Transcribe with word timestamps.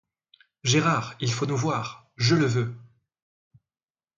Gérard, 0.63 1.13
il 1.19 1.31
faut 1.31 1.45
nous 1.45 1.55
voir, 1.55 2.09
je 2.17 2.33
le 2.33 2.45
veux! 2.47 2.75